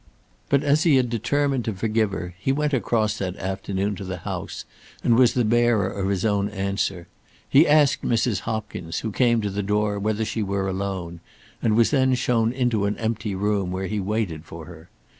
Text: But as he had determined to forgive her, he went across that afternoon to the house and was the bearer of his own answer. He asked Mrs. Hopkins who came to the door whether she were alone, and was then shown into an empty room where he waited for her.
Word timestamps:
But 0.49 0.63
as 0.63 0.81
he 0.81 0.95
had 0.95 1.11
determined 1.11 1.63
to 1.65 1.75
forgive 1.75 2.11
her, 2.11 2.33
he 2.39 2.51
went 2.51 2.73
across 2.73 3.19
that 3.19 3.35
afternoon 3.37 3.93
to 3.97 4.03
the 4.03 4.17
house 4.17 4.65
and 5.03 5.13
was 5.15 5.33
the 5.35 5.45
bearer 5.45 5.87
of 5.91 6.09
his 6.09 6.25
own 6.25 6.49
answer. 6.49 7.07
He 7.47 7.67
asked 7.67 8.01
Mrs. 8.01 8.39
Hopkins 8.39 9.01
who 9.01 9.11
came 9.11 9.41
to 9.41 9.51
the 9.51 9.61
door 9.61 9.99
whether 9.99 10.25
she 10.25 10.41
were 10.41 10.67
alone, 10.67 11.19
and 11.61 11.75
was 11.77 11.91
then 11.91 12.15
shown 12.15 12.51
into 12.51 12.85
an 12.85 12.97
empty 12.97 13.35
room 13.35 13.69
where 13.69 13.85
he 13.85 13.99
waited 13.99 14.43
for 14.43 14.65
her. 14.65 14.89